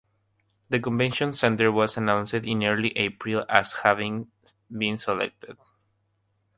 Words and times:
The 0.69 0.79
Convention 0.79 1.31
Centre 1.33 1.71
was 1.71 1.95
announced 1.95 2.33
in 2.33 2.63
early 2.63 2.87
April 2.97 3.45
as 3.47 3.73
having 3.83 4.31
been 4.75 4.97
selected. 4.97 5.57